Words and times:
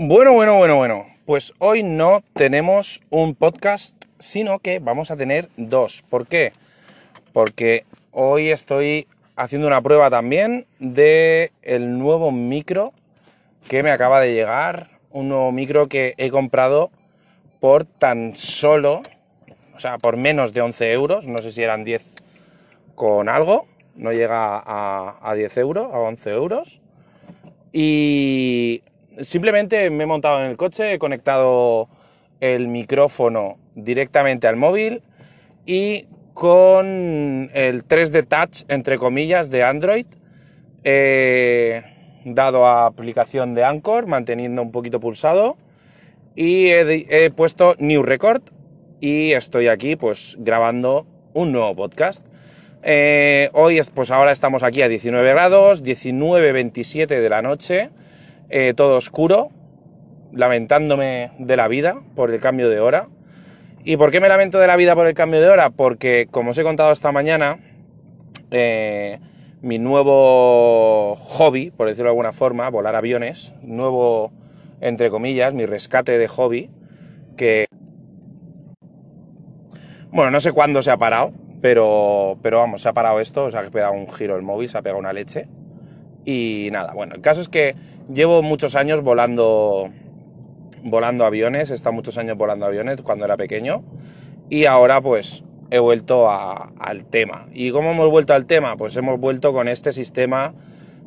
Bueno, 0.00 0.32
bueno, 0.32 0.56
bueno, 0.56 0.76
bueno. 0.76 1.06
Pues 1.26 1.54
hoy 1.58 1.82
no 1.82 2.22
tenemos 2.34 3.02
un 3.10 3.34
podcast, 3.34 3.96
sino 4.20 4.60
que 4.60 4.78
vamos 4.78 5.10
a 5.10 5.16
tener 5.16 5.48
dos. 5.56 6.04
¿Por 6.08 6.28
qué? 6.28 6.52
Porque 7.32 7.84
hoy 8.12 8.50
estoy 8.50 9.08
haciendo 9.34 9.66
una 9.66 9.82
prueba 9.82 10.08
también 10.08 10.66
de 10.78 11.50
el 11.62 11.98
nuevo 11.98 12.30
micro 12.30 12.92
que 13.68 13.82
me 13.82 13.90
acaba 13.90 14.20
de 14.20 14.34
llegar. 14.34 14.88
Un 15.10 15.30
nuevo 15.30 15.50
micro 15.50 15.88
que 15.88 16.14
he 16.16 16.30
comprado 16.30 16.92
por 17.58 17.84
tan 17.84 18.36
solo, 18.36 19.02
o 19.74 19.80
sea, 19.80 19.98
por 19.98 20.16
menos 20.16 20.52
de 20.52 20.60
11 20.60 20.92
euros. 20.92 21.26
No 21.26 21.38
sé 21.38 21.50
si 21.50 21.64
eran 21.64 21.82
10 21.82 22.14
con 22.94 23.28
algo. 23.28 23.66
No 23.96 24.12
llega 24.12 24.62
a, 24.64 25.16
a 25.20 25.34
10 25.34 25.56
euros, 25.56 25.92
a 25.92 25.98
11 25.98 26.30
euros. 26.30 26.80
Y 27.72 28.84
simplemente 29.20 29.90
me 29.90 30.04
he 30.04 30.06
montado 30.06 30.40
en 30.40 30.46
el 30.46 30.56
coche, 30.56 30.94
he 30.94 30.98
conectado 30.98 31.88
el 32.40 32.68
micrófono 32.68 33.58
directamente 33.74 34.46
al 34.46 34.56
móvil 34.56 35.02
y 35.66 36.06
con 36.34 37.50
el 37.52 37.84
3D 37.86 38.26
Touch, 38.28 38.64
entre 38.68 38.96
comillas, 38.96 39.50
de 39.50 39.64
Android, 39.64 40.06
he 40.84 41.82
dado 42.24 42.66
a 42.66 42.86
aplicación 42.86 43.54
de 43.54 43.64
Anchor, 43.64 44.06
manteniendo 44.06 44.62
un 44.62 44.70
poquito 44.70 45.00
pulsado, 45.00 45.56
y 46.36 46.68
he, 46.68 47.30
puesto 47.30 47.74
New 47.80 48.04
Record 48.04 48.42
y 49.00 49.32
estoy 49.32 49.66
aquí 49.66 49.96
pues 49.96 50.36
grabando 50.38 51.06
un 51.34 51.50
nuevo 51.50 51.74
podcast. 51.74 52.24
Eh, 52.84 53.50
hoy, 53.54 53.80
pues 53.92 54.12
ahora 54.12 54.30
estamos 54.30 54.62
aquí 54.62 54.82
a 54.82 54.88
19 54.88 55.28
grados, 55.30 55.82
19.27 55.82 57.06
de 57.08 57.28
la 57.28 57.42
noche, 57.42 57.90
eh, 58.50 58.74
todo 58.74 58.96
oscuro, 58.96 59.50
lamentándome 60.32 61.32
de 61.38 61.56
la 61.56 61.68
vida 61.68 62.00
por 62.14 62.30
el 62.30 62.40
cambio 62.40 62.68
de 62.68 62.80
hora. 62.80 63.08
¿Y 63.84 63.96
por 63.96 64.10
qué 64.10 64.20
me 64.20 64.28
lamento 64.28 64.58
de 64.58 64.66
la 64.66 64.76
vida 64.76 64.94
por 64.94 65.06
el 65.06 65.14
cambio 65.14 65.40
de 65.40 65.48
hora? 65.48 65.70
Porque, 65.70 66.28
como 66.30 66.50
os 66.50 66.58
he 66.58 66.62
contado 66.62 66.92
esta 66.92 67.12
mañana, 67.12 67.58
eh, 68.50 69.20
mi 69.60 69.78
nuevo 69.78 71.14
hobby, 71.16 71.70
por 71.70 71.88
decirlo 71.88 72.04
de 72.04 72.10
alguna 72.10 72.32
forma, 72.32 72.68
volar 72.70 72.94
aviones, 72.94 73.54
nuevo, 73.62 74.32
entre 74.80 75.10
comillas, 75.10 75.54
mi 75.54 75.66
rescate 75.66 76.18
de 76.18 76.28
hobby, 76.28 76.70
que... 77.36 77.66
Bueno, 80.10 80.30
no 80.30 80.40
sé 80.40 80.52
cuándo 80.52 80.82
se 80.82 80.90
ha 80.90 80.96
parado, 80.96 81.32
pero, 81.60 82.38
pero 82.42 82.58
vamos, 82.58 82.82
se 82.82 82.88
ha 82.88 82.92
parado 82.92 83.20
esto, 83.20 83.44
o 83.44 83.50
sea, 83.50 83.60
que 83.62 83.68
he 83.68 83.70
pegado 83.70 83.92
un 83.92 84.08
giro 84.08 84.36
el 84.36 84.42
móvil, 84.42 84.68
se 84.68 84.78
ha 84.78 84.82
pegado 84.82 84.98
una 84.98 85.12
leche. 85.12 85.48
Y 86.30 86.68
nada, 86.72 86.92
bueno, 86.92 87.14
el 87.14 87.22
caso 87.22 87.40
es 87.40 87.48
que 87.48 87.74
llevo 88.12 88.42
muchos 88.42 88.76
años 88.76 89.02
volando, 89.02 89.88
volando 90.82 91.24
aviones, 91.24 91.70
he 91.70 91.74
estado 91.74 91.94
muchos 91.94 92.18
años 92.18 92.36
volando 92.36 92.66
aviones 92.66 93.00
cuando 93.00 93.24
era 93.24 93.38
pequeño. 93.38 93.82
Y 94.50 94.66
ahora 94.66 95.00
pues 95.00 95.42
he 95.70 95.78
vuelto 95.78 96.28
al 96.28 97.06
tema. 97.06 97.46
¿Y 97.54 97.70
cómo 97.70 97.92
hemos 97.92 98.10
vuelto 98.10 98.34
al 98.34 98.44
tema? 98.44 98.76
Pues 98.76 98.94
hemos 98.98 99.18
vuelto 99.18 99.54
con 99.54 99.68
este 99.68 99.90
sistema 99.90 100.52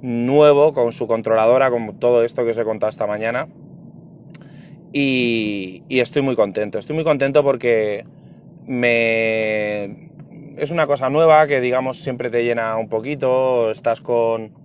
nuevo, 0.02 0.74
con 0.74 0.92
su 0.92 1.06
controladora, 1.06 1.70
con 1.70 2.00
todo 2.00 2.24
esto 2.24 2.44
que 2.44 2.50
os 2.50 2.58
he 2.58 2.64
contado 2.64 2.90
esta 2.90 3.06
mañana. 3.06 3.48
Y, 4.92 5.84
y 5.88 6.00
estoy 6.00 6.24
muy 6.24 6.36
contento, 6.36 6.80
estoy 6.80 6.96
muy 6.96 7.06
contento 7.06 7.44
porque 7.44 8.08
me 8.66 10.10
es 10.58 10.72
una 10.72 10.88
cosa 10.88 11.12
nueva 11.12 11.46
que 11.46 11.62
digamos 11.62 12.02
siempre 12.02 12.32
te 12.32 12.44
llena 12.44 12.76
un 12.78 12.90
poquito, 12.90 13.70
estás 13.70 14.02
con, 14.02 14.61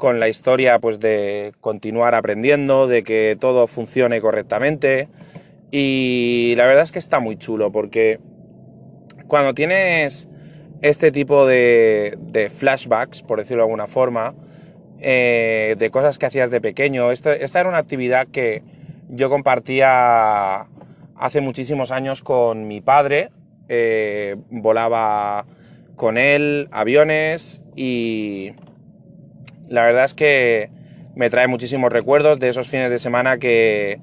con 0.00 0.18
la 0.18 0.28
historia 0.28 0.80
pues 0.80 0.98
de 0.98 1.52
continuar 1.60 2.16
aprendiendo, 2.16 2.88
de 2.88 3.04
que 3.04 3.36
todo 3.38 3.68
funcione 3.68 4.20
correctamente. 4.20 5.08
Y 5.70 6.54
la 6.56 6.66
verdad 6.66 6.82
es 6.82 6.90
que 6.90 6.98
está 6.98 7.20
muy 7.20 7.36
chulo 7.36 7.70
porque 7.70 8.18
cuando 9.28 9.54
tienes 9.54 10.28
este 10.82 11.12
tipo 11.12 11.46
de, 11.46 12.50
flashbacks, 12.52 13.22
por 13.22 13.38
decirlo 13.38 13.62
de 13.62 13.66
alguna 13.66 13.86
forma, 13.86 14.34
eh, 14.98 15.76
de 15.78 15.90
cosas 15.90 16.18
que 16.18 16.26
hacías 16.26 16.50
de 16.50 16.60
pequeño, 16.60 17.12
esta, 17.12 17.34
esta 17.34 17.60
era 17.60 17.68
una 17.68 17.78
actividad 17.78 18.26
que 18.26 18.64
yo 19.08 19.28
compartía 19.28 20.66
hace 21.14 21.40
muchísimos 21.42 21.90
años 21.90 22.22
con 22.22 22.66
mi 22.66 22.80
padre, 22.80 23.30
eh, 23.68 24.36
volaba 24.48 25.44
con 25.94 26.16
él 26.16 26.68
aviones 26.72 27.60
y 27.76 28.52
la 29.70 29.84
verdad 29.84 30.04
es 30.04 30.14
que 30.14 30.68
me 31.14 31.30
trae 31.30 31.46
muchísimos 31.46 31.92
recuerdos 31.92 32.40
de 32.40 32.48
esos 32.48 32.68
fines 32.68 32.90
de 32.90 32.98
semana 32.98 33.38
que, 33.38 33.98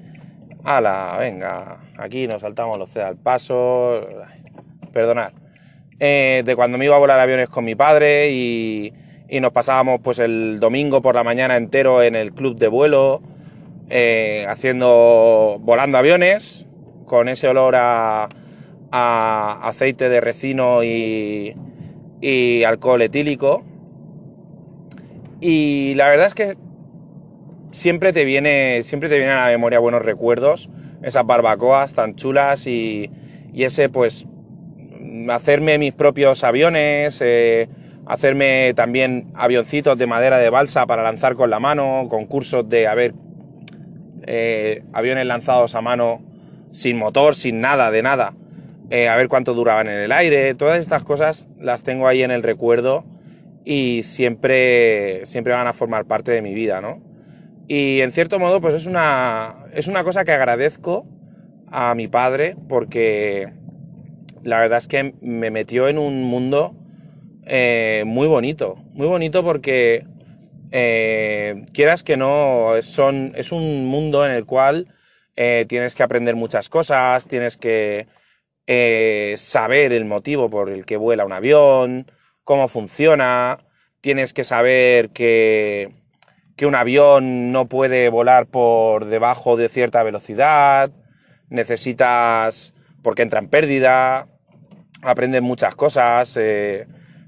ala, 0.64 1.16
venga, 1.18 1.76
aquí 1.98 2.26
nos 2.26 2.40
saltamos 2.40 2.78
los 2.78 2.90
C 2.90 3.02
al 3.02 3.16
paso, 3.16 4.08
perdonad, 4.92 5.32
eh, 6.00 6.42
de 6.44 6.56
cuando 6.56 6.78
me 6.78 6.86
iba 6.86 6.96
a 6.96 6.98
volar 6.98 7.20
aviones 7.20 7.50
con 7.50 7.64
mi 7.64 7.74
padre 7.74 8.30
y, 8.30 8.92
nos 9.40 9.52
pasábamos 9.52 10.00
pues 10.02 10.18
el 10.20 10.58
domingo 10.58 11.02
por 11.02 11.14
la 11.14 11.22
mañana 11.22 11.58
entero 11.58 12.02
en 12.02 12.16
el 12.16 12.32
club 12.32 12.58
de 12.58 12.68
vuelo, 12.68 13.20
eh, 13.90 14.46
haciendo, 14.48 15.58
volando 15.60 15.98
aviones, 15.98 16.66
con 17.04 17.28
ese 17.28 17.46
olor 17.46 17.74
a 17.76 18.28
aceite 18.90 20.08
de 20.08 20.22
resino 20.22 20.82
y, 20.82 21.54
y 22.22 22.64
alcohol 22.64 23.02
etílico. 23.02 23.64
Y 25.40 25.94
la 25.94 26.08
verdad 26.08 26.26
es 26.26 26.34
que 26.34 26.56
siempre 27.70 28.12
te 28.12 28.24
viene, 28.24 28.82
siempre 28.82 29.08
te 29.08 29.16
viene 29.16 29.32
a 29.32 29.44
la 29.44 29.50
memoria 29.50 29.78
buenos 29.78 30.02
recuerdos, 30.02 30.68
esas 31.02 31.24
barbacoas 31.26 31.92
tan 31.92 32.16
chulas 32.16 32.66
y, 32.66 33.10
y 33.52 33.64
ese 33.64 33.88
pues 33.88 34.26
hacerme 35.30 35.78
mis 35.78 35.92
propios 35.92 36.42
aviones, 36.44 37.20
eh, 37.20 37.68
hacerme 38.06 38.72
también 38.74 39.30
avioncitos 39.34 39.96
de 39.96 40.06
madera 40.06 40.38
de 40.38 40.50
balsa 40.50 40.86
para 40.86 41.02
lanzar 41.02 41.34
con 41.34 41.50
la 41.50 41.60
mano, 41.60 42.06
concursos 42.08 42.68
de 42.68 42.86
haber 42.86 43.14
eh, 44.26 44.82
aviones 44.92 45.26
lanzados 45.26 45.74
a 45.74 45.80
mano 45.80 46.20
sin 46.72 46.96
motor, 46.98 47.34
sin 47.34 47.60
nada, 47.60 47.90
de 47.90 48.02
nada 48.02 48.34
eh, 48.90 49.08
a 49.08 49.16
ver 49.16 49.28
cuánto 49.28 49.52
duraban 49.54 49.86
en 49.88 49.98
el 49.98 50.12
aire, 50.12 50.54
todas 50.54 50.80
estas 50.80 51.02
cosas 51.02 51.46
las 51.58 51.82
tengo 51.82 52.08
ahí 52.08 52.22
en 52.22 52.30
el 52.30 52.42
recuerdo 52.42 53.04
y 53.70 54.02
siempre, 54.02 55.26
siempre 55.26 55.52
van 55.52 55.66
a 55.66 55.74
formar 55.74 56.06
parte 56.06 56.30
de 56.30 56.40
mi 56.40 56.54
vida, 56.54 56.80
¿no? 56.80 57.02
Y 57.68 58.00
en 58.00 58.12
cierto 58.12 58.38
modo, 58.38 58.62
pues 58.62 58.72
es 58.72 58.86
una, 58.86 59.66
es 59.74 59.88
una 59.88 60.04
cosa 60.04 60.24
que 60.24 60.32
agradezco 60.32 61.06
a 61.66 61.94
mi 61.94 62.08
padre 62.08 62.56
porque 62.66 63.52
la 64.42 64.58
verdad 64.58 64.78
es 64.78 64.88
que 64.88 65.12
me 65.20 65.50
metió 65.50 65.86
en 65.86 65.98
un 65.98 66.22
mundo 66.22 66.74
eh, 67.44 68.04
muy 68.06 68.26
bonito, 68.26 68.76
muy 68.94 69.06
bonito 69.06 69.44
porque 69.44 70.06
eh, 70.70 71.66
quieras 71.74 72.02
que 72.02 72.16
no, 72.16 72.70
son, 72.80 73.32
es 73.36 73.52
un 73.52 73.84
mundo 73.84 74.24
en 74.24 74.32
el 74.32 74.46
cual 74.46 74.86
eh, 75.36 75.66
tienes 75.68 75.94
que 75.94 76.02
aprender 76.02 76.36
muchas 76.36 76.70
cosas, 76.70 77.28
tienes 77.28 77.58
que 77.58 78.06
saber 79.36 79.92
el 79.92 80.06
motivo 80.06 80.48
por 80.48 80.70
el 80.70 80.86
que 80.86 80.96
vuela 80.96 81.26
un 81.26 81.32
avión, 81.34 82.06
cómo 82.48 82.66
funciona, 82.66 83.58
tienes 84.00 84.32
que 84.32 84.42
saber 84.42 85.10
que, 85.10 85.90
que 86.56 86.64
un 86.64 86.76
avión 86.76 87.52
no 87.52 87.66
puede 87.68 88.08
volar 88.08 88.46
por 88.46 89.04
debajo 89.04 89.58
de 89.58 89.68
cierta 89.68 90.02
velocidad, 90.02 90.90
necesitas, 91.50 92.72
porque 93.02 93.20
entra 93.20 93.40
en 93.40 93.50
pérdida, 93.50 94.28
aprendes 95.02 95.42
muchas 95.42 95.74
cosas. 95.74 96.38
Eh, 96.40 96.86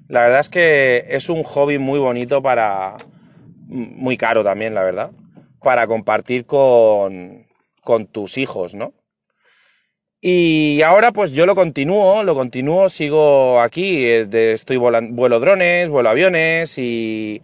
la 0.09 0.23
verdad 0.23 0.41
es 0.41 0.49
que 0.49 1.05
es 1.11 1.29
un 1.29 1.43
hobby 1.43 1.77
muy 1.77 1.99
bonito 1.99 2.41
para, 2.41 2.97
muy 3.67 4.17
caro 4.17 4.43
también, 4.43 4.75
la 4.75 4.85
verdad, 4.85 5.11
para 5.63 5.87
compartir 5.87 6.47
con, 6.47 7.47
con 7.85 8.07
tus 8.07 8.39
hijos, 8.39 8.75
¿no? 8.75 8.95
Y 10.23 10.83
ahora 10.83 11.13
pues 11.13 11.33
yo 11.33 11.47
lo 11.47 11.55
continúo, 11.55 12.23
lo 12.25 12.35
continúo, 12.35 12.91
sigo 12.91 13.59
aquí, 13.59 14.05
eh, 14.05 14.29
estoy 14.53 14.77
volando, 14.77 15.15
vuelo 15.15 15.41
drones, 15.41 15.89
vuelo 15.89 16.11
aviones 16.11 16.77
y, 16.77 17.41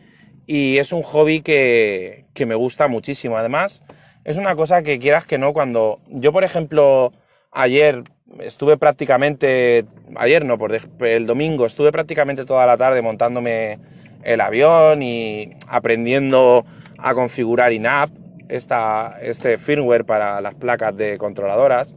y 0.46 0.76
es 0.76 0.92
un 0.92 1.02
hobby 1.02 1.40
que, 1.40 2.26
que, 2.34 2.44
me 2.44 2.54
gusta 2.54 2.86
muchísimo. 2.86 3.38
Además, 3.38 3.82
es 4.24 4.36
una 4.36 4.56
cosa 4.56 4.82
que 4.82 4.98
quieras 4.98 5.24
que 5.24 5.38
no, 5.38 5.54
cuando 5.54 6.00
yo 6.08 6.32
por 6.32 6.44
ejemplo 6.44 7.14
ayer 7.50 8.04
estuve 8.40 8.76
prácticamente, 8.76 9.86
ayer 10.14 10.44
no, 10.44 10.58
por 10.58 10.78
el 11.00 11.26
domingo 11.26 11.64
estuve 11.64 11.92
prácticamente 11.92 12.44
toda 12.44 12.66
la 12.66 12.76
tarde 12.76 13.00
montándome 13.00 13.78
el 14.22 14.42
avión 14.42 15.02
y 15.02 15.48
aprendiendo 15.66 16.66
a 16.98 17.14
configurar 17.14 17.72
INAP, 17.72 18.10
esta, 18.50 19.16
este 19.22 19.56
firmware 19.56 20.04
para 20.04 20.42
las 20.42 20.54
placas 20.54 20.94
de 20.94 21.16
controladoras 21.16 21.94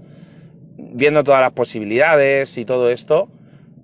viendo 0.94 1.24
todas 1.24 1.42
las 1.42 1.52
posibilidades 1.52 2.58
y 2.58 2.66
todo 2.66 2.90
esto. 2.90 3.30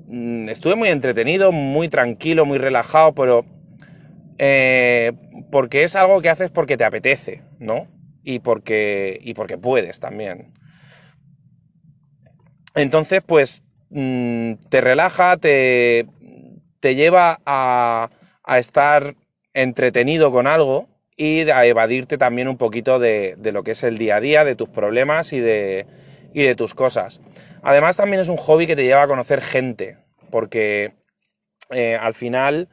Mm, 0.08 0.50
estuve 0.50 0.76
muy 0.76 0.90
entretenido, 0.90 1.52
muy 1.52 1.90
tranquilo, 1.90 2.46
muy 2.46 2.58
relajado, 2.58 3.14
pero 3.14 3.46
eh, 4.38 5.14
porque 5.52 5.84
es 5.84 5.96
algo 5.96 6.22
que 6.22 6.30
haces 6.30 6.52
porque 6.52 6.78
te 6.78 6.84
apetece, 6.84 7.42
¿no? 7.60 7.88
y 8.26 8.40
porque, 8.40 9.20
y 9.24 9.36
porque 9.36 9.58
puedes 9.58 10.02
también. 10.02 10.52
Entonces, 12.74 13.22
pues 13.26 13.64
mm, 13.90 14.54
te 14.70 14.82
relaja, 14.82 15.38
te, 15.38 16.08
te 16.82 16.96
lleva 16.96 17.40
a, 17.46 18.10
a, 18.44 18.60
estar 18.60 19.16
entretenido 19.54 20.32
con 20.32 20.48
algo 20.48 20.90
y 21.16 21.50
a 21.50 21.66
evadirte 21.66 22.18
también 22.18 22.50
un 22.50 22.58
poquito 22.58 23.00
de, 23.00 23.36
de, 23.38 23.52
lo 23.54 23.64
que 23.64 23.72
es 23.72 23.84
el 23.84 23.98
día 23.98 24.18
a 24.18 24.20
día, 24.20 24.44
de 24.44 24.56
tus 24.56 24.68
problemas 24.68 25.32
y 25.32 25.40
de, 25.40 25.86
y 26.36 26.44
de 26.44 26.54
tus 26.54 26.74
cosas. 26.74 27.22
Además, 27.64 27.96
también 27.96 28.20
es 28.20 28.28
un 28.28 28.36
hobby 28.36 28.68
que 28.68 28.76
te 28.76 28.84
lleva 28.84 29.04
a 29.04 29.08
conocer 29.08 29.40
gente, 29.40 29.98
porque 30.30 30.92
eh, 31.70 31.96
al 31.96 32.14
final 32.14 32.68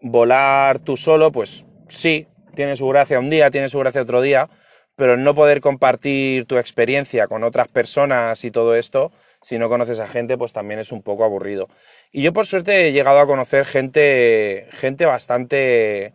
volar 0.00 0.78
tú 0.78 0.96
solo, 0.96 1.30
pues 1.30 1.66
sí, 1.88 2.26
tiene 2.54 2.74
su 2.74 2.88
gracia 2.88 3.20
un 3.20 3.28
día, 3.28 3.50
tiene 3.50 3.68
su 3.68 3.78
gracia 3.78 4.00
otro 4.00 4.22
día, 4.22 4.48
pero 4.96 5.18
no 5.18 5.34
poder 5.34 5.60
compartir 5.60 6.46
tu 6.46 6.56
experiencia 6.56 7.26
con 7.26 7.44
otras 7.44 7.68
personas 7.68 8.42
y 8.46 8.50
todo 8.50 8.74
esto, 8.74 9.12
si 9.42 9.58
no 9.58 9.68
conoces 9.68 10.00
a 10.00 10.08
gente, 10.08 10.38
pues 10.38 10.54
también 10.54 10.80
es 10.80 10.90
un 10.90 11.02
poco 11.02 11.24
aburrido. 11.24 11.68
Y 12.12 12.22
yo 12.22 12.32
por 12.32 12.46
suerte 12.46 12.88
he 12.88 12.92
llegado 12.92 13.20
a 13.20 13.26
conocer 13.26 13.66
gente, 13.66 14.68
gente 14.70 15.04
bastante, 15.04 16.14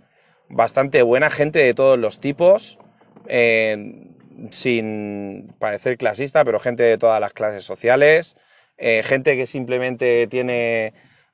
bastante 0.50 1.04
buena, 1.04 1.30
gente 1.30 1.60
de 1.60 1.76
todos 1.76 2.00
los 2.00 2.20
tipos, 2.20 2.80
eh, 3.28 4.07
sin 4.52 5.54
parecer 5.60 5.98
clasista, 5.98 6.44
pero 6.44 6.60
gente 6.60 6.84
de 6.84 6.98
todas 6.98 7.20
las 7.20 7.34
clases 7.34 7.64
sociales, 7.64 8.36
eh, 8.78 9.02
gente 9.04 9.36
que 9.36 9.48
simplemente 9.48 10.28
tiene, 10.28 10.94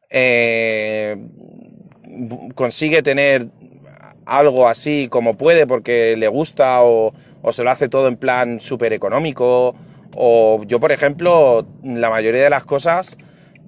eh, 0.10 1.18
consigue 2.56 3.02
tener 3.04 3.48
algo 4.26 4.68
así 4.68 5.08
como 5.10 5.36
puede 5.36 5.68
porque 5.68 6.16
le 6.18 6.28
gusta 6.28 6.84
o, 6.84 7.14
se 7.52 7.64
lo 7.64 7.72
hace 7.72 7.90
todo 7.90 8.08
en 8.08 8.16
plan 8.16 8.60
súper 8.60 8.94
económico 8.94 9.76
o 10.16 10.64
yo, 10.66 10.80
por 10.80 10.92
ejemplo, 10.92 11.66
la 11.84 12.10
mayoría 12.10 12.44
de 12.44 12.50
las 12.50 12.64
cosas 12.64 13.18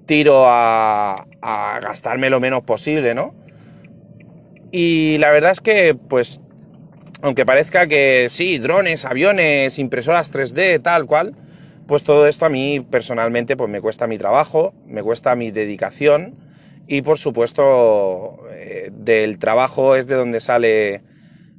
tiro 0.06 0.44
a, 0.46 1.26
a 1.42 1.80
gastarme 1.80 2.30
lo 2.30 2.40
menos 2.40 2.62
posible, 2.62 3.14
¿no? 3.14 3.34
Y 4.70 5.18
la 5.18 5.30
verdad 5.30 5.50
es 5.50 5.60
que, 5.60 5.94
pues, 5.94 6.40
aunque 7.22 7.46
parezca 7.46 7.86
que 7.86 8.28
sí, 8.30 8.58
drones, 8.58 9.04
aviones, 9.04 9.78
impresoras 9.78 10.32
3D, 10.32 10.82
tal 10.82 11.06
cual, 11.06 11.34
pues 11.86 12.04
todo 12.04 12.26
esto 12.26 12.46
a 12.46 12.48
mí 12.48 12.80
personalmente 12.80 13.56
pues 13.56 13.70
me 13.70 13.80
cuesta 13.80 14.06
mi 14.06 14.18
trabajo, 14.18 14.74
me 14.86 15.02
cuesta 15.02 15.34
mi 15.34 15.50
dedicación 15.50 16.36
y 16.88 17.02
por 17.02 17.18
supuesto 17.18 18.40
eh, 18.50 18.90
del 18.92 19.38
trabajo 19.38 19.96
es 19.96 20.06
de 20.06 20.14
donde 20.14 20.40
sale 20.40 21.02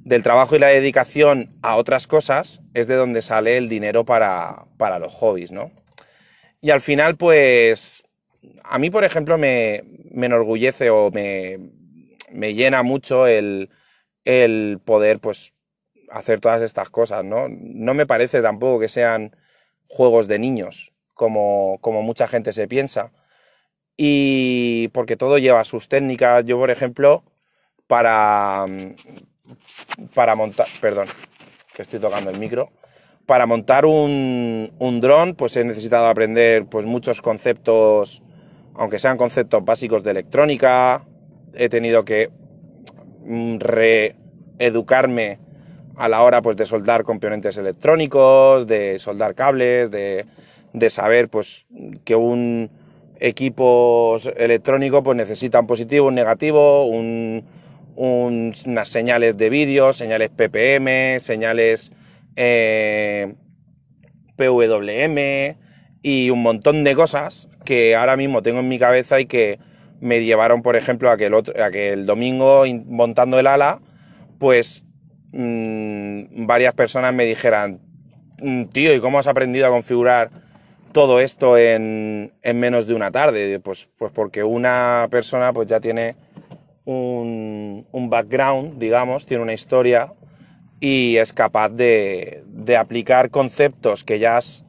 del 0.04 0.24
trabajo 0.24 0.56
y 0.56 0.60
la 0.60 0.68
dedicación 0.68 1.58
a 1.62 1.76
otras 1.76 2.08
cosas 2.08 2.62
es 2.74 2.88
de 2.88 2.96
donde 2.96 3.22
sale 3.22 3.58
el 3.58 3.68
dinero 3.68 4.06
para, 4.06 4.66
para 4.78 5.00
los 5.00 5.14
hobbies, 5.14 5.52
¿no? 5.52 5.72
Y 6.62 6.70
al 6.72 6.80
final, 6.80 7.18
pues, 7.18 8.04
a 8.64 8.80
mí, 8.80 8.90
por 8.90 9.04
ejemplo, 9.04 9.38
me, 9.38 9.84
me 10.12 10.28
enorgullece 10.28 10.90
o 10.90 11.12
me, 11.12 11.60
me 12.32 12.54
llena 12.54 12.84
mucho 12.84 13.28
el, 13.28 13.70
el, 14.28 14.82
poder, 14.84 15.20
pues, 15.20 15.54
hacer 16.10 16.42
todas 16.42 16.62
estas 16.62 16.90
cosas, 16.90 17.24
¿no? 17.24 17.48
No 17.50 17.94
me 17.94 18.06
parece 18.06 18.42
tampoco 18.42 18.80
que 18.80 18.90
sean 18.90 19.36
juegos 19.88 20.28
de 20.28 20.38
niños, 20.38 20.92
como, 21.14 21.78
como 21.80 22.02
mucha 22.02 22.28
gente 22.28 22.52
se 22.52 22.68
piensa. 22.68 23.14
Y 23.96 24.90
porque 24.90 25.16
todo 25.16 25.38
lleva 25.38 25.64
sus 25.64 25.88
técnicas. 25.88 26.44
Yo, 26.46 26.58
por 26.58 26.70
ejemplo, 26.72 27.24
para, 27.88 28.66
para 30.14 30.36
montar, 30.36 30.68
perdón, 30.82 31.08
que 31.74 31.84
estoy 31.84 32.00
tocando 32.00 32.30
el 32.30 32.38
micro, 32.38 32.70
para 33.26 33.46
montar 33.46 33.86
un, 33.86 34.74
un 34.78 35.02
dron, 35.02 35.36
pues 35.36 35.56
he 35.56 35.64
necesitado 35.64 36.08
aprender 36.08 36.66
pues 36.66 36.86
muchos 36.86 37.22
conceptos, 37.22 38.24
aunque 38.76 39.00
sean 39.00 39.16
conceptos 39.16 39.64
básicos 39.64 40.04
de 40.04 40.12
electrónica, 40.12 41.06
he 41.54 41.70
tenido 41.70 42.04
que 42.04 42.30
reeducarme 43.60 45.40
a 45.96 46.08
la 46.10 46.24
hora 46.24 46.42
pues 46.42 46.56
de 46.56 46.66
soldar 46.66 47.04
componentes 47.04 47.58
electrónicos, 47.58 48.68
de 48.68 49.00
soldar 49.00 49.36
cables, 49.36 49.90
de, 49.92 50.26
de 50.74 50.90
saber 50.90 51.30
pues 51.30 51.66
que 52.06 52.16
un 52.16 52.70
equipo 53.20 54.18
electrónico 54.36 55.04
pues 55.04 55.18
necesita 55.18 55.60
un 55.60 55.68
positivo, 55.68 56.08
un 56.08 56.16
negativo, 56.16 56.86
un, 56.86 57.44
unas 57.96 58.90
señales 58.90 59.36
de 59.38 59.50
vídeo, 59.50 59.92
señales 59.92 60.30
PPM, 60.30 61.20
señales 61.20 61.92
eh, 62.36 63.34
PWM 64.36 65.58
y 66.04 66.30
un 66.30 66.42
montón 66.44 66.84
de 66.84 66.94
cosas 66.94 67.50
que 67.66 67.96
ahora 67.96 68.16
mismo 68.16 68.44
tengo 68.44 68.60
en 68.60 68.68
mi 68.68 68.78
cabeza 68.78 69.20
y 69.20 69.26
que 69.26 69.60
me 70.00 70.24
llevaron, 70.24 70.62
por 70.62 70.76
ejemplo, 70.76 71.12
a 71.12 71.18
que 71.18 71.26
el, 71.26 71.34
otro, 71.34 71.54
a 71.64 71.72
que 71.72 71.94
el 71.94 72.06
domingo 72.06 72.64
montando 72.86 73.40
el 73.40 73.48
ala, 73.48 73.80
pues 74.40 74.84
mmm, 75.32 76.46
varias 76.46 76.74
personas 76.74 77.14
me 77.14 77.26
dijeran, 77.26 77.80
mm, 78.42 78.66
tío, 78.66 78.94
¿y 78.94 79.00
cómo 79.00 79.20
has 79.20 79.28
aprendido 79.28 79.68
a 79.68 79.70
configurar 79.70 80.30
todo 80.92 81.20
esto 81.20 81.58
en, 81.58 82.34
en 82.42 82.60
menos 82.60 82.88
de 82.88 82.94
una 82.94 83.12
tarde? 83.12 83.60
Pues, 83.60 83.90
pues 83.98 84.12
porque 84.12 84.44
una 84.44 85.08
persona 85.10 85.54
pues 85.54 85.68
ya 85.68 85.80
tiene 85.80 86.16
un, 86.86 87.86
un, 87.92 88.10
background, 88.10 88.80
digamos, 88.80 89.26
tiene 89.26 89.44
una 89.44 89.54
historia 89.54 90.14
y 90.80 91.18
es 91.18 91.34
capaz 91.34 91.70
de, 91.70 92.44
de 92.48 92.78
aplicar 92.78 93.30
conceptos 93.30 94.04
que 94.04 94.20
ya 94.20 94.38
has 94.38 94.64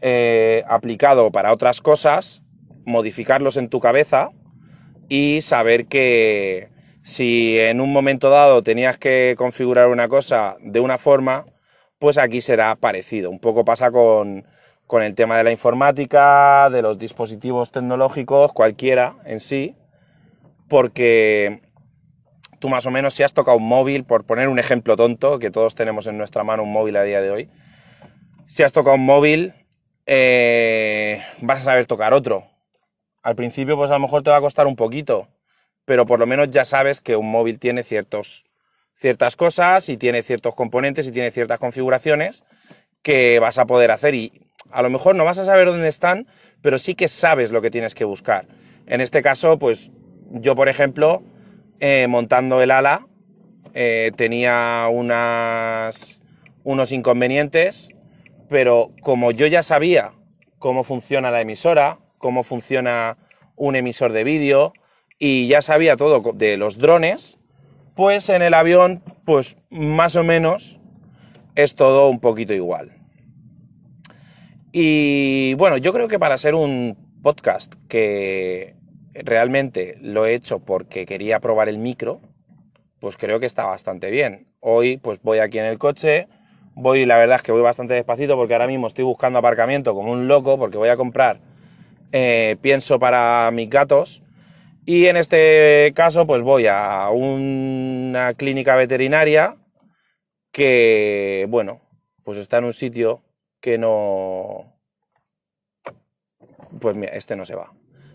eh, 0.00 0.62
aplicado 0.68 1.30
para 1.30 1.52
otras 1.52 1.80
cosas, 1.80 2.42
modificarlos 2.84 3.56
en 3.56 3.68
tu 3.68 3.80
cabeza 3.80 4.30
y 5.08 5.40
saber 5.40 5.86
que 5.86 6.68
si 7.02 7.58
en 7.58 7.80
un 7.80 7.92
momento 7.92 8.30
dado 8.30 8.62
tenías 8.62 8.96
que 8.96 9.34
configurar 9.36 9.88
una 9.88 10.08
cosa 10.08 10.56
de 10.60 10.80
una 10.80 10.98
forma, 10.98 11.44
pues 11.98 12.18
aquí 12.18 12.40
será 12.40 12.74
parecido. 12.76 13.30
Un 13.30 13.40
poco 13.40 13.64
pasa 13.64 13.90
con, 13.90 14.46
con 14.86 15.02
el 15.02 15.14
tema 15.14 15.36
de 15.36 15.44
la 15.44 15.50
informática, 15.50 16.68
de 16.70 16.82
los 16.82 16.98
dispositivos 16.98 17.70
tecnológicos, 17.70 18.52
cualquiera 18.52 19.16
en 19.24 19.40
sí, 19.40 19.74
porque 20.68 21.60
tú 22.58 22.68
más 22.68 22.86
o 22.86 22.90
menos 22.90 23.14
si 23.14 23.22
has 23.22 23.34
tocado 23.34 23.58
un 23.58 23.68
móvil, 23.68 24.04
por 24.04 24.24
poner 24.24 24.48
un 24.48 24.58
ejemplo 24.58 24.96
tonto, 24.96 25.38
que 25.38 25.50
todos 25.50 25.74
tenemos 25.74 26.06
en 26.06 26.16
nuestra 26.16 26.44
mano 26.44 26.62
un 26.62 26.72
móvil 26.72 26.96
a 26.96 27.02
día 27.02 27.20
de 27.20 27.30
hoy, 27.30 27.50
si 28.46 28.62
has 28.62 28.72
tocado 28.72 28.96
un 28.96 29.04
móvil, 29.04 29.52
eh, 30.06 31.22
vas 31.40 31.60
a 31.60 31.64
saber 31.64 31.86
tocar 31.86 32.14
otro. 32.14 32.53
Al 33.24 33.36
principio 33.36 33.78
pues 33.78 33.90
a 33.90 33.94
lo 33.94 34.00
mejor 34.00 34.22
te 34.22 34.30
va 34.30 34.36
a 34.36 34.42
costar 34.42 34.66
un 34.66 34.76
poquito, 34.76 35.28
pero 35.86 36.04
por 36.04 36.20
lo 36.20 36.26
menos 36.26 36.50
ya 36.50 36.66
sabes 36.66 37.00
que 37.00 37.16
un 37.16 37.30
móvil 37.30 37.58
tiene 37.58 37.82
ciertas 37.82 38.44
cosas 39.36 39.88
y 39.88 39.96
tiene 39.96 40.22
ciertos 40.22 40.54
componentes 40.54 41.08
y 41.08 41.10
tiene 41.10 41.30
ciertas 41.30 41.58
configuraciones 41.58 42.44
que 43.02 43.38
vas 43.38 43.56
a 43.56 43.64
poder 43.64 43.92
hacer 43.92 44.14
y 44.14 44.42
a 44.70 44.82
lo 44.82 44.90
mejor 44.90 45.16
no 45.16 45.24
vas 45.24 45.38
a 45.38 45.46
saber 45.46 45.68
dónde 45.68 45.88
están, 45.88 46.26
pero 46.60 46.78
sí 46.78 46.94
que 46.94 47.08
sabes 47.08 47.50
lo 47.50 47.62
que 47.62 47.70
tienes 47.70 47.94
que 47.94 48.04
buscar. 48.04 48.46
En 48.86 49.00
este 49.00 49.22
caso, 49.22 49.58
pues 49.58 49.90
yo, 50.30 50.54
por 50.54 50.68
ejemplo, 50.68 51.22
eh, 51.80 52.06
montando 52.08 52.60
el 52.60 52.70
ala, 52.70 53.06
eh, 53.72 54.12
tenía 54.16 54.86
unos 54.90 56.10
inconvenientes, 56.92 57.88
pero 58.50 58.90
como 59.00 59.30
yo 59.30 59.46
ya 59.46 59.62
sabía 59.62 60.12
cómo 60.58 60.84
funciona 60.84 61.30
la 61.30 61.40
emisora, 61.40 62.00
cómo 62.24 62.42
funciona 62.42 63.18
un 63.54 63.76
emisor 63.76 64.10
de 64.12 64.24
vídeo, 64.24 64.72
y 65.18 65.46
ya 65.46 65.60
sabía 65.60 65.98
todo 65.98 66.32
de 66.32 66.56
los 66.56 66.78
drones, 66.78 67.38
pues 67.94 68.30
en 68.30 68.40
el 68.40 68.54
avión, 68.54 69.02
pues 69.26 69.58
más 69.68 70.16
o 70.16 70.24
menos 70.24 70.80
es 71.54 71.74
todo 71.74 72.08
un 72.08 72.20
poquito 72.20 72.54
igual. 72.54 72.92
Y 74.72 75.52
bueno, 75.58 75.76
yo 75.76 75.92
creo 75.92 76.08
que 76.08 76.18
para 76.18 76.38
ser 76.38 76.54
un 76.54 76.96
podcast 77.22 77.74
que 77.88 78.74
realmente 79.12 79.98
lo 80.00 80.24
he 80.24 80.32
hecho 80.32 80.60
porque 80.60 81.04
quería 81.04 81.40
probar 81.40 81.68
el 81.68 81.76
micro, 81.76 82.22
pues 83.00 83.18
creo 83.18 83.38
que 83.38 83.44
está 83.44 83.66
bastante 83.66 84.10
bien. 84.10 84.46
Hoy 84.60 84.96
pues 84.96 85.20
voy 85.20 85.40
aquí 85.40 85.58
en 85.58 85.66
el 85.66 85.76
coche, 85.76 86.26
voy, 86.74 87.04
la 87.04 87.18
verdad 87.18 87.36
es 87.36 87.42
que 87.42 87.52
voy 87.52 87.60
bastante 87.60 87.92
despacito 87.92 88.34
porque 88.34 88.54
ahora 88.54 88.66
mismo 88.66 88.86
estoy 88.86 89.04
buscando 89.04 89.40
aparcamiento 89.40 89.94
como 89.94 90.10
un 90.10 90.26
loco 90.26 90.58
porque 90.58 90.78
voy 90.78 90.88
a 90.88 90.96
comprar 90.96 91.43
eh, 92.16 92.56
pienso 92.60 92.98
para 92.98 93.50
mis 93.50 93.68
gatos 93.68 94.22
y 94.86 95.06
en 95.06 95.16
este 95.16 95.92
caso 95.94 96.26
pues 96.26 96.42
voy 96.42 96.68
a 96.68 97.08
una 97.10 98.34
clínica 98.34 98.76
veterinaria 98.76 99.56
que, 100.52 101.46
bueno, 101.48 101.80
pues 102.22 102.38
está 102.38 102.58
en 102.58 102.64
un 102.64 102.72
sitio 102.72 103.22
que 103.60 103.78
no... 103.78 104.78
Pues 106.80 106.94
mira, 106.94 107.12
este 107.14 107.34
no 107.34 107.44
se 107.44 107.56
va 107.56 107.72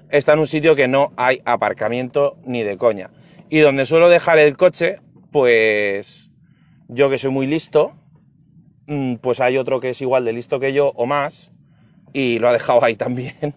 está 0.10 0.34
en 0.34 0.39
un 0.39 0.48
sitio 0.48 0.75
que 0.75 0.88
no 0.88 1.13
hay 1.15 1.41
aparcamiento 1.46 2.38
ni 2.44 2.63
de 2.63 2.77
coña. 2.77 3.12
Y 3.50 3.60
donde 3.60 3.86
suelo 3.86 4.10
dejar 4.10 4.39
el 4.39 4.58
coche, 4.58 4.98
pues 5.32 6.29
yo 6.88 7.10
que 7.10 7.18
soy 7.18 7.32
muy 7.32 7.48
listo, 7.48 7.94
mm, 8.88 9.15
pues 9.15 9.39
hay 9.39 9.58
otro 9.58 9.79
que 9.79 9.91
es 9.91 10.01
igual 10.01 10.25
de 10.25 10.34
listo 10.34 10.60
que 10.60 10.74
yo 10.74 10.91
o 10.96 11.06
más 11.06 11.51
y 12.13 12.39
lo 12.39 12.50
ha 12.50 12.53
dejado 12.53 12.84
ahí 12.84 12.96
también. 12.96 13.56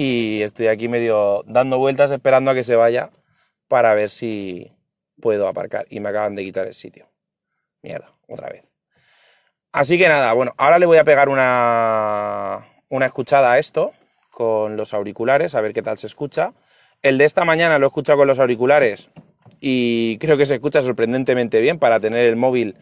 Y 0.00 0.42
estoy 0.44 0.68
aquí 0.68 0.86
medio 0.86 1.42
dando 1.48 1.76
vueltas 1.76 2.12
esperando 2.12 2.52
a 2.52 2.54
que 2.54 2.62
se 2.62 2.76
vaya 2.76 3.10
para 3.66 3.94
ver 3.94 4.10
si 4.10 4.70
puedo 5.20 5.48
aparcar. 5.48 5.86
Y 5.90 5.98
me 5.98 6.10
acaban 6.10 6.36
de 6.36 6.44
quitar 6.44 6.68
el 6.68 6.74
sitio. 6.74 7.10
Mierda, 7.82 8.14
otra 8.28 8.48
vez. 8.48 8.72
Así 9.72 9.98
que 9.98 10.08
nada, 10.08 10.32
bueno, 10.34 10.54
ahora 10.56 10.78
le 10.78 10.86
voy 10.86 10.98
a 10.98 11.04
pegar 11.04 11.28
una, 11.28 12.64
una 12.88 13.06
escuchada 13.06 13.50
a 13.50 13.58
esto 13.58 13.90
con 14.30 14.76
los 14.76 14.94
auriculares, 14.94 15.56
a 15.56 15.60
ver 15.60 15.72
qué 15.72 15.82
tal 15.82 15.98
se 15.98 16.06
escucha. 16.06 16.52
El 17.02 17.18
de 17.18 17.24
esta 17.24 17.44
mañana 17.44 17.80
lo 17.80 17.86
he 17.86 17.88
escuchado 17.88 18.18
con 18.18 18.28
los 18.28 18.38
auriculares 18.38 19.10
y 19.58 20.16
creo 20.18 20.36
que 20.36 20.46
se 20.46 20.54
escucha 20.54 20.80
sorprendentemente 20.80 21.60
bien 21.60 21.80
para 21.80 21.98
tener 21.98 22.24
el 22.24 22.36
móvil 22.36 22.76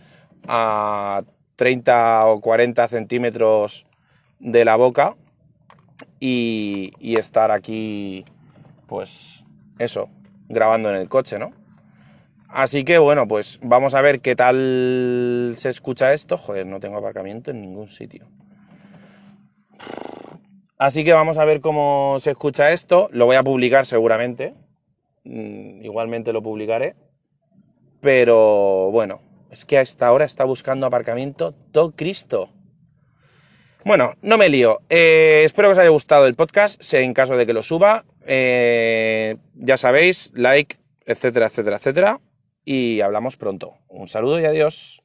a 0.49 1.23
30 1.57 2.27
o 2.27 2.43
40 2.43 2.89
centímetros 2.89 3.87
de 4.39 4.67
la 4.67 4.77
boca 4.77 5.17
y, 6.21 6.93
y 6.99 7.19
estar 7.19 7.51
aquí, 7.51 8.25
pues 8.87 9.45
eso, 9.79 10.09
grabando 10.49 10.91
en 10.91 10.97
el 10.97 11.09
coche, 11.09 11.39
¿no? 11.39 11.53
Así 12.49 12.85
que 12.85 12.99
bueno, 12.99 13.29
pues 13.29 13.59
vamos 13.63 13.95
a 13.95 14.01
ver 14.01 14.21
qué 14.21 14.37
tal 14.37 15.55
se 15.57 15.69
escucha 15.69 16.13
esto. 16.13 16.37
Joder, 16.39 16.67
no 16.67 16.81
tengo 16.81 16.97
aparcamiento 16.97 17.51
en 17.51 17.61
ningún 17.61 17.89
sitio. 17.89 18.27
Así 20.79 21.05
que 21.05 21.13
vamos 21.13 21.39
a 21.39 21.45
ver 21.45 21.61
cómo 21.61 22.17
se 22.21 22.31
escucha 22.31 22.71
esto. 22.71 23.09
Lo 23.13 23.27
voy 23.27 23.37
a 23.37 23.43
publicar 23.43 23.87
seguramente. 23.87 24.55
Mm, 25.25 25.85
igualmente 25.85 26.33
lo 26.33 26.43
publicaré. 26.43 26.95
Pero 28.01 28.91
bueno, 28.91 29.21
es 29.51 29.65
que 29.65 29.79
a 29.79 29.81
esta 29.81 30.13
hora 30.13 30.25
está 30.25 30.45
buscando 30.45 30.87
aparcamiento 30.87 31.53
todo 31.73 31.93
Cristo. 31.93 32.51
Bueno, 33.87 34.17
no 34.21 34.37
me 34.37 34.49
lío. 34.49 34.81
Eh, 34.91 35.43
espero 35.45 35.69
que 35.69 35.75
os 35.75 35.79
haya 35.79 35.91
gustado 35.91 36.27
el 36.27 36.35
podcast. 36.35 36.83
En 36.93 37.15
caso 37.15 37.37
de 37.37 37.47
que 37.47 37.53
lo 37.53 37.63
suba, 37.63 38.05
eh, 38.27 39.37
ya 39.55 39.77
sabéis, 39.77 40.33
like, 40.35 40.77
etcétera, 41.05 41.47
etcétera, 41.47 41.77
etcétera. 41.77 42.21
Y 42.65 43.01
hablamos 43.01 43.37
pronto. 43.37 43.75
Un 43.87 44.09
saludo 44.09 44.41
y 44.41 44.45
adiós. 44.45 45.05